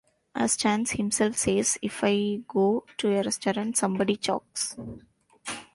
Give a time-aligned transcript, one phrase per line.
[0.33, 4.75] As Chance himself says, If I go to a restaurant, somebody chokes.